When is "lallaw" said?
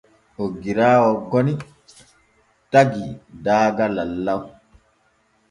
3.99-4.41